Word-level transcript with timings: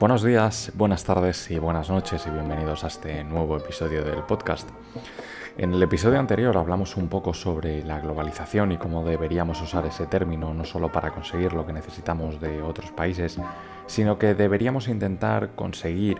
Buenos 0.00 0.22
días, 0.22 0.72
buenas 0.76 1.04
tardes 1.04 1.50
y 1.50 1.58
buenas 1.58 1.90
noches 1.90 2.26
y 2.26 2.30
bienvenidos 2.30 2.84
a 2.84 2.86
este 2.86 3.22
nuevo 3.22 3.58
episodio 3.58 4.02
del 4.02 4.22
podcast. 4.22 4.66
En 5.58 5.74
el 5.74 5.82
episodio 5.82 6.18
anterior 6.18 6.56
hablamos 6.56 6.96
un 6.96 7.08
poco 7.08 7.34
sobre 7.34 7.84
la 7.84 8.00
globalización 8.00 8.72
y 8.72 8.78
cómo 8.78 9.04
deberíamos 9.04 9.60
usar 9.60 9.84
ese 9.84 10.06
término 10.06 10.54
no 10.54 10.64
solo 10.64 10.90
para 10.90 11.10
conseguir 11.10 11.52
lo 11.52 11.66
que 11.66 11.74
necesitamos 11.74 12.40
de 12.40 12.62
otros 12.62 12.90
países, 12.92 13.36
sino 13.86 14.18
que 14.18 14.32
deberíamos 14.32 14.88
intentar 14.88 15.50
conseguir 15.50 16.16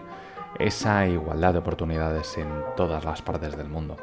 esa 0.58 1.06
igualdad 1.06 1.54
de 1.54 1.60
oportunidades 1.60 2.36
en 2.36 2.48
todas 2.76 3.02
las 3.06 3.22
partes 3.22 3.56
del 3.56 3.70
mundo. 3.70 3.96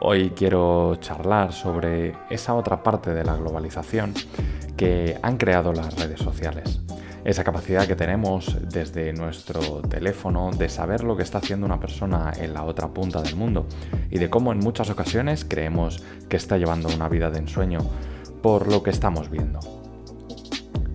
Hoy 0.00 0.30
quiero 0.30 0.96
charlar 0.96 1.52
sobre 1.52 2.16
esa 2.30 2.54
otra 2.54 2.82
parte 2.82 3.14
de 3.14 3.22
la 3.22 3.36
globalización 3.36 4.12
que 4.76 5.16
han 5.22 5.36
creado 5.36 5.72
las 5.72 5.96
redes 5.96 6.18
sociales 6.18 6.80
esa 7.24 7.44
capacidad 7.44 7.86
que 7.86 7.96
tenemos 7.96 8.56
desde 8.68 9.12
nuestro 9.12 9.82
teléfono 9.82 10.50
de 10.50 10.68
saber 10.68 11.04
lo 11.04 11.16
que 11.16 11.22
está 11.22 11.38
haciendo 11.38 11.66
una 11.66 11.80
persona 11.80 12.32
en 12.36 12.54
la 12.54 12.64
otra 12.64 12.88
punta 12.88 13.22
del 13.22 13.36
mundo 13.36 13.66
y 14.10 14.18
de 14.18 14.30
cómo 14.30 14.52
en 14.52 14.58
muchas 14.58 14.90
ocasiones 14.90 15.44
creemos 15.44 16.02
que 16.28 16.36
está 16.36 16.56
llevando 16.58 16.88
una 16.94 17.08
vida 17.08 17.30
de 17.30 17.38
ensueño 17.38 17.80
por 18.42 18.70
lo 18.70 18.82
que 18.82 18.90
estamos 18.90 19.30
viendo. 19.30 19.60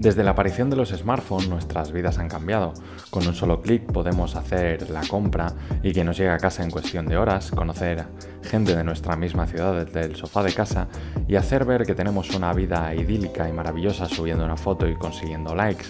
Desde 0.03 0.23
la 0.25 0.31
aparición 0.31 0.69
de 0.69 0.75
los 0.75 0.89
smartphones 0.89 1.47
nuestras 1.47 1.93
vidas 1.93 2.17
han 2.17 2.27
cambiado. 2.27 2.73
Con 3.09 3.25
un 3.25 3.33
solo 3.33 3.61
clic 3.61 3.83
podemos 3.89 4.35
hacer 4.35 4.89
la 4.89 4.99
compra 5.07 5.53
y 5.81 5.93
que 5.93 6.03
nos 6.03 6.17
llegue 6.17 6.31
a 6.31 6.37
casa 6.39 6.61
en 6.61 6.71
cuestión 6.71 7.05
de 7.05 7.15
horas, 7.15 7.51
conocer 7.51 8.03
gente 8.43 8.75
de 8.75 8.83
nuestra 8.83 9.15
misma 9.15 9.45
ciudad 9.45 9.85
desde 9.85 10.01
el 10.01 10.17
sofá 10.17 10.43
de 10.43 10.53
casa 10.53 10.89
y 11.25 11.37
hacer 11.37 11.63
ver 11.63 11.85
que 11.85 11.95
tenemos 11.95 12.31
una 12.31 12.51
vida 12.51 12.93
idílica 12.93 13.47
y 13.47 13.53
maravillosa 13.53 14.09
subiendo 14.09 14.43
una 14.43 14.57
foto 14.57 14.89
y 14.89 14.95
consiguiendo 14.95 15.55
likes. 15.55 15.85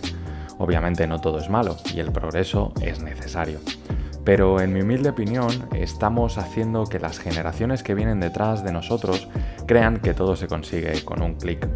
Obviamente 0.63 1.07
no 1.07 1.19
todo 1.19 1.39
es 1.39 1.49
malo 1.49 1.75
y 1.93 1.99
el 1.99 2.13
progreso 2.13 2.71
es 2.79 3.03
necesario. 3.03 3.59
Pero 4.23 4.61
en 4.61 4.71
mi 4.71 4.79
humilde 4.79 5.09
opinión 5.09 5.51
estamos 5.75 6.37
haciendo 6.37 6.85
que 6.85 6.99
las 6.99 7.19
generaciones 7.19 7.83
que 7.83 7.93
vienen 7.93 8.21
detrás 8.21 8.63
de 8.63 8.71
nosotros 8.71 9.27
crean 9.67 9.97
que 9.97 10.13
todo 10.13 10.37
se 10.37 10.47
consigue 10.47 11.03
con 11.03 11.21
un 11.21 11.35
clic. 11.35 11.67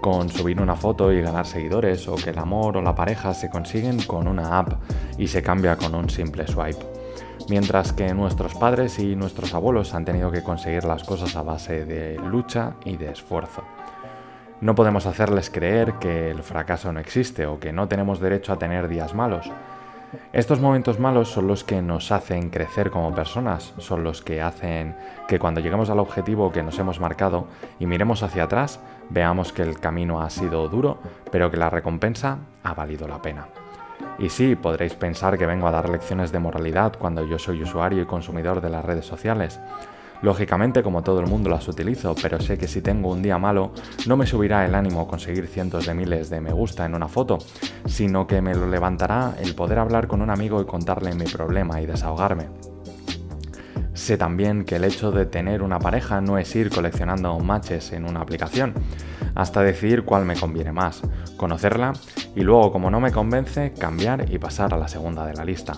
Con 0.00 0.28
subir 0.28 0.60
una 0.60 0.76
foto 0.76 1.12
y 1.12 1.20
ganar 1.20 1.48
seguidores 1.48 2.06
o 2.06 2.14
que 2.14 2.30
el 2.30 2.38
amor 2.38 2.76
o 2.76 2.82
la 2.82 2.94
pareja 2.94 3.34
se 3.34 3.50
consiguen 3.50 4.00
con 4.02 4.28
una 4.28 4.56
app 4.56 4.74
y 5.18 5.26
se 5.26 5.42
cambia 5.42 5.74
con 5.74 5.92
un 5.96 6.08
simple 6.08 6.46
swipe. 6.46 6.86
Mientras 7.48 7.92
que 7.92 8.14
nuestros 8.14 8.54
padres 8.54 9.00
y 9.00 9.16
nuestros 9.16 9.52
abuelos 9.52 9.94
han 9.94 10.04
tenido 10.04 10.30
que 10.30 10.44
conseguir 10.44 10.84
las 10.84 11.02
cosas 11.02 11.34
a 11.34 11.42
base 11.42 11.84
de 11.84 12.18
lucha 12.18 12.74
y 12.84 12.96
de 12.96 13.10
esfuerzo. 13.10 13.64
No 14.62 14.76
podemos 14.76 15.06
hacerles 15.06 15.50
creer 15.50 15.94
que 15.94 16.30
el 16.30 16.44
fracaso 16.44 16.92
no 16.92 17.00
existe 17.00 17.46
o 17.46 17.58
que 17.58 17.72
no 17.72 17.88
tenemos 17.88 18.20
derecho 18.20 18.52
a 18.52 18.60
tener 18.60 18.86
días 18.86 19.12
malos. 19.12 19.50
Estos 20.32 20.60
momentos 20.60 21.00
malos 21.00 21.30
son 21.30 21.48
los 21.48 21.64
que 21.64 21.82
nos 21.82 22.12
hacen 22.12 22.48
crecer 22.48 22.92
como 22.92 23.12
personas, 23.12 23.74
son 23.78 24.04
los 24.04 24.22
que 24.22 24.40
hacen 24.40 24.94
que 25.26 25.40
cuando 25.40 25.60
lleguemos 25.60 25.90
al 25.90 25.98
objetivo 25.98 26.52
que 26.52 26.62
nos 26.62 26.78
hemos 26.78 27.00
marcado 27.00 27.48
y 27.80 27.86
miremos 27.86 28.22
hacia 28.22 28.44
atrás, 28.44 28.78
veamos 29.10 29.52
que 29.52 29.62
el 29.62 29.80
camino 29.80 30.22
ha 30.22 30.30
sido 30.30 30.68
duro, 30.68 30.98
pero 31.32 31.50
que 31.50 31.56
la 31.56 31.68
recompensa 31.68 32.38
ha 32.62 32.72
valido 32.72 33.08
la 33.08 33.20
pena. 33.20 33.48
Y 34.20 34.28
sí, 34.28 34.54
podréis 34.54 34.94
pensar 34.94 35.38
que 35.38 35.46
vengo 35.46 35.66
a 35.66 35.72
dar 35.72 35.88
lecciones 35.88 36.30
de 36.30 36.38
moralidad 36.38 36.92
cuando 36.96 37.26
yo 37.26 37.40
soy 37.40 37.64
usuario 37.64 38.00
y 38.00 38.06
consumidor 38.06 38.60
de 38.60 38.70
las 38.70 38.84
redes 38.84 39.06
sociales, 39.06 39.58
Lógicamente, 40.22 40.84
como 40.84 41.02
todo 41.02 41.18
el 41.18 41.26
mundo 41.26 41.50
las 41.50 41.66
utilizo, 41.66 42.14
pero 42.22 42.40
sé 42.40 42.56
que 42.56 42.68
si 42.68 42.80
tengo 42.80 43.10
un 43.10 43.22
día 43.22 43.38
malo, 43.38 43.72
no 44.06 44.16
me 44.16 44.24
subirá 44.24 44.64
el 44.64 44.76
ánimo 44.76 45.08
conseguir 45.08 45.48
cientos 45.48 45.86
de 45.86 45.94
miles 45.94 46.30
de 46.30 46.40
me 46.40 46.52
gusta 46.52 46.86
en 46.86 46.94
una 46.94 47.08
foto, 47.08 47.38
sino 47.86 48.28
que 48.28 48.40
me 48.40 48.54
lo 48.54 48.68
levantará 48.68 49.34
el 49.40 49.56
poder 49.56 49.80
hablar 49.80 50.06
con 50.06 50.22
un 50.22 50.30
amigo 50.30 50.62
y 50.62 50.64
contarle 50.64 51.12
mi 51.14 51.24
problema 51.24 51.80
y 51.80 51.86
desahogarme. 51.86 52.46
Sé 53.94 54.16
también 54.16 54.64
que 54.64 54.76
el 54.76 54.84
hecho 54.84 55.10
de 55.10 55.26
tener 55.26 55.60
una 55.60 55.80
pareja 55.80 56.20
no 56.20 56.38
es 56.38 56.54
ir 56.54 56.70
coleccionando 56.70 57.38
matches 57.40 57.92
en 57.92 58.08
una 58.08 58.20
aplicación, 58.20 58.74
hasta 59.34 59.62
decidir 59.62 60.04
cuál 60.04 60.24
me 60.24 60.36
conviene 60.36 60.70
más, 60.70 61.02
conocerla 61.36 61.94
y 62.36 62.42
luego, 62.42 62.70
como 62.70 62.90
no 62.90 63.00
me 63.00 63.10
convence, 63.10 63.72
cambiar 63.72 64.32
y 64.32 64.38
pasar 64.38 64.72
a 64.72 64.76
la 64.76 64.86
segunda 64.86 65.26
de 65.26 65.34
la 65.34 65.44
lista. 65.44 65.74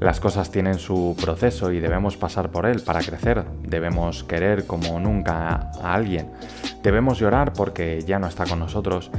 Las 0.00 0.20
cosas 0.20 0.52
tienen 0.52 0.78
su 0.78 1.16
proceso 1.20 1.72
y 1.72 1.80
debemos 1.80 2.16
pasar 2.16 2.50
por 2.50 2.66
él 2.66 2.82
para 2.82 3.00
crecer. 3.00 3.44
Debemos 3.62 4.22
querer 4.22 4.64
como 4.64 5.00
nunca 5.00 5.72
a 5.82 5.94
alguien. 5.94 6.30
Debemos 6.84 7.18
llorar 7.18 7.52
porque 7.52 8.02
ya 8.06 8.20
no 8.20 8.28
está 8.28 8.44
con 8.44 8.60
nosotros. 8.60 9.10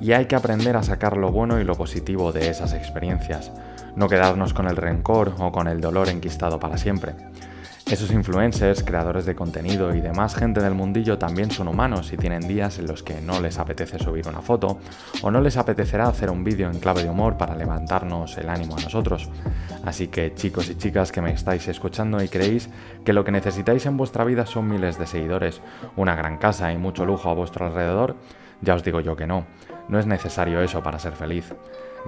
Y 0.00 0.12
hay 0.12 0.26
que 0.26 0.36
aprender 0.36 0.76
a 0.76 0.84
sacar 0.84 1.16
lo 1.16 1.32
bueno 1.32 1.60
y 1.60 1.64
lo 1.64 1.74
positivo 1.74 2.30
de 2.30 2.48
esas 2.48 2.74
experiencias. 2.74 3.50
No 3.96 4.08
quedarnos 4.08 4.54
con 4.54 4.68
el 4.68 4.76
rencor 4.76 5.34
o 5.38 5.50
con 5.50 5.66
el 5.66 5.80
dolor 5.80 6.08
enquistado 6.08 6.60
para 6.60 6.78
siempre. 6.78 7.14
Esos 7.90 8.12
influencers, 8.12 8.84
creadores 8.84 9.26
de 9.26 9.34
contenido 9.34 9.92
y 9.96 10.00
demás 10.00 10.36
gente 10.36 10.60
del 10.60 10.74
mundillo 10.74 11.18
también 11.18 11.50
son 11.50 11.66
humanos 11.66 12.12
y 12.12 12.16
tienen 12.16 12.46
días 12.46 12.78
en 12.78 12.86
los 12.86 13.02
que 13.02 13.20
no 13.20 13.40
les 13.40 13.58
apetece 13.58 13.98
subir 13.98 14.28
una 14.28 14.42
foto 14.42 14.78
o 15.22 15.30
no 15.32 15.40
les 15.40 15.56
apetecerá 15.56 16.06
hacer 16.06 16.30
un 16.30 16.44
vídeo 16.44 16.70
en 16.70 16.78
clave 16.78 17.02
de 17.02 17.10
humor 17.10 17.36
para 17.36 17.56
levantarnos 17.56 18.38
el 18.38 18.48
ánimo 18.48 18.76
a 18.76 18.80
nosotros. 18.80 19.28
Así 19.84 20.06
que 20.06 20.32
chicos 20.34 20.70
y 20.70 20.76
chicas 20.76 21.10
que 21.10 21.20
me 21.20 21.32
estáis 21.32 21.66
escuchando 21.66 22.22
y 22.22 22.28
creéis 22.28 22.70
que 23.04 23.12
lo 23.12 23.24
que 23.24 23.32
necesitáis 23.32 23.84
en 23.86 23.96
vuestra 23.96 24.22
vida 24.24 24.46
son 24.46 24.68
miles 24.68 24.96
de 24.96 25.08
seguidores, 25.08 25.60
una 25.96 26.14
gran 26.14 26.38
casa 26.38 26.72
y 26.72 26.78
mucho 26.78 27.04
lujo 27.04 27.28
a 27.28 27.34
vuestro 27.34 27.66
alrededor, 27.66 28.14
ya 28.62 28.74
os 28.74 28.84
digo 28.84 29.00
yo 29.00 29.16
que 29.16 29.26
no, 29.26 29.46
no 29.88 29.98
es 29.98 30.06
necesario 30.06 30.60
eso 30.60 30.82
para 30.82 30.98
ser 30.98 31.12
feliz. 31.12 31.54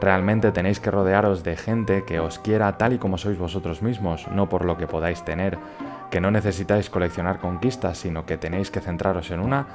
Realmente 0.00 0.52
tenéis 0.52 0.80
que 0.80 0.90
rodearos 0.90 1.42
de 1.42 1.56
gente 1.56 2.04
que 2.04 2.20
os 2.20 2.38
quiera 2.38 2.78
tal 2.78 2.94
y 2.94 2.98
como 2.98 3.18
sois 3.18 3.38
vosotros 3.38 3.82
mismos, 3.82 4.26
no 4.28 4.48
por 4.48 4.64
lo 4.64 4.76
que 4.76 4.86
podáis 4.86 5.24
tener, 5.24 5.58
que 6.10 6.20
no 6.20 6.30
necesitáis 6.30 6.88
coleccionar 6.88 7.40
conquistas, 7.40 7.98
sino 7.98 8.24
que 8.24 8.38
tenéis 8.38 8.70
que 8.70 8.80
centraros 8.80 9.30
en 9.30 9.40
una 9.40 9.66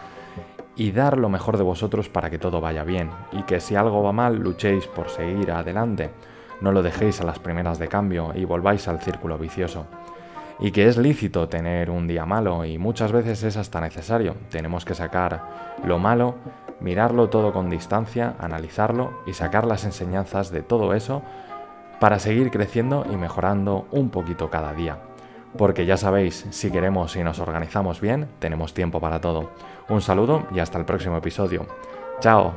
y 0.75 0.91
dar 0.91 1.17
lo 1.17 1.29
mejor 1.29 1.57
de 1.57 1.63
vosotros 1.63 2.07
para 2.07 2.29
que 2.29 2.37
todo 2.37 2.61
vaya 2.61 2.83
bien, 2.83 3.09
y 3.31 3.43
que 3.43 3.59
si 3.59 3.75
algo 3.75 4.03
va 4.03 4.11
mal 4.11 4.37
luchéis 4.37 4.85
por 4.87 5.09
seguir 5.09 5.51
adelante, 5.51 6.11
no 6.61 6.71
lo 6.71 6.83
dejéis 6.83 7.19
a 7.21 7.25
las 7.25 7.39
primeras 7.39 7.79
de 7.79 7.87
cambio 7.87 8.31
y 8.35 8.45
volváis 8.45 8.87
al 8.87 9.01
círculo 9.01 9.37
vicioso. 9.37 9.87
Y 10.59 10.71
que 10.71 10.87
es 10.87 10.97
lícito 10.97 11.47
tener 11.49 11.89
un 11.89 12.07
día 12.07 12.25
malo 12.25 12.65
y 12.65 12.77
muchas 12.77 13.11
veces 13.11 13.43
es 13.43 13.57
hasta 13.57 13.79
necesario, 13.79 14.35
tenemos 14.49 14.85
que 14.85 14.95
sacar 14.95 15.77
lo 15.83 15.99
malo 15.99 16.35
mirarlo 16.79 17.29
todo 17.29 17.53
con 17.53 17.69
distancia, 17.69 18.35
analizarlo 18.39 19.21
y 19.25 19.33
sacar 19.33 19.65
las 19.65 19.83
enseñanzas 19.85 20.51
de 20.51 20.61
todo 20.61 20.93
eso 20.93 21.21
para 21.99 22.19
seguir 22.19 22.51
creciendo 22.51 23.05
y 23.11 23.15
mejorando 23.15 23.87
un 23.91 24.09
poquito 24.09 24.49
cada 24.49 24.73
día. 24.73 24.99
Porque 25.57 25.85
ya 25.85 25.97
sabéis, 25.97 26.45
si 26.51 26.69
queremos 26.69 27.15
y 27.15 27.23
nos 27.23 27.39
organizamos 27.39 28.01
bien, 28.01 28.27
tenemos 28.39 28.73
tiempo 28.73 28.99
para 28.99 29.21
todo. 29.21 29.51
Un 29.89 30.01
saludo 30.01 30.45
y 30.53 30.59
hasta 30.59 30.77
el 30.77 30.85
próximo 30.85 31.17
episodio. 31.17 31.65
¡Chao! 32.19 32.53